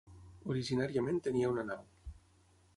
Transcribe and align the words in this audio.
Originàriament 0.53 1.21
tenia 1.29 1.53
una 1.53 1.69
nau. 1.71 1.87